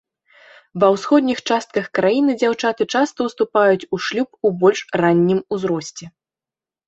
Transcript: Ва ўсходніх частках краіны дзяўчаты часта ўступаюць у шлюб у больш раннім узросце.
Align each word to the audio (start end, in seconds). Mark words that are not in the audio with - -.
Ва 0.83 0.87
ўсходніх 0.93 1.41
частках 1.49 1.85
краіны 1.99 2.31
дзяўчаты 2.41 2.83
часта 2.99 3.19
ўступаюць 3.29 3.87
у 3.97 4.01
шлюб 4.05 4.29
у 4.49 4.53
больш 4.63 4.81
раннім 5.05 5.39
узросце. 5.57 6.05